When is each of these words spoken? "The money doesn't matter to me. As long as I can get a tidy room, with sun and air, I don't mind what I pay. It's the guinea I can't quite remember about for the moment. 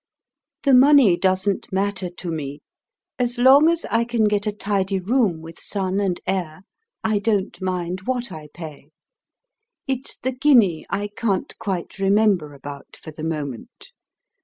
"The 0.63 0.73
money 0.73 1.15
doesn't 1.15 1.71
matter 1.71 2.09
to 2.09 2.31
me. 2.31 2.61
As 3.19 3.37
long 3.37 3.69
as 3.69 3.85
I 3.85 4.03
can 4.03 4.23
get 4.23 4.47
a 4.47 4.51
tidy 4.51 4.97
room, 4.99 5.41
with 5.43 5.59
sun 5.59 5.99
and 5.99 6.19
air, 6.25 6.63
I 7.03 7.19
don't 7.19 7.61
mind 7.61 8.07
what 8.07 8.31
I 8.31 8.47
pay. 8.51 8.89
It's 9.85 10.17
the 10.17 10.31
guinea 10.31 10.87
I 10.89 11.07
can't 11.15 11.55
quite 11.59 11.99
remember 11.99 12.55
about 12.55 12.97
for 12.99 13.11
the 13.11 13.23
moment. 13.23 13.91